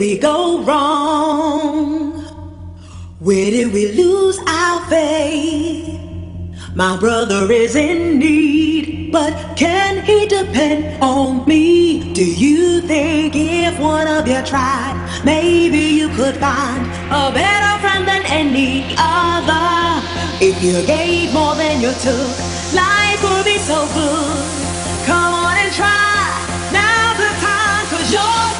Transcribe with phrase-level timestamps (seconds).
[0.00, 2.22] we go wrong?
[3.18, 6.00] Where did we lose our faith?
[6.74, 12.14] My brother is in need, but can he depend on me?
[12.14, 18.08] Do you think if one of you tried, maybe you could find a better friend
[18.08, 20.00] than any other?
[20.40, 22.30] If you gave more than you took,
[22.72, 25.04] life would be so good.
[25.04, 26.24] Come on and try,
[26.72, 28.59] now's the time, cause you're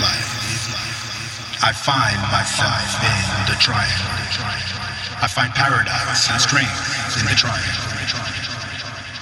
[0.00, 1.62] life.
[1.62, 4.12] I find my myself in the triangle.
[5.22, 7.86] I find paradise and strength in the triangle.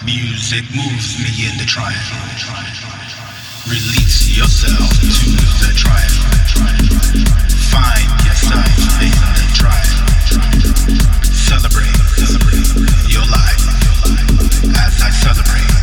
[0.04, 2.18] Music moves me in the triangle.
[3.70, 5.30] Release yourself to
[5.62, 6.26] the triangle.
[7.70, 10.10] Find your yourself in the triangle.
[11.22, 11.98] Celebrate
[13.10, 13.62] your life
[14.74, 15.73] as I celebrate.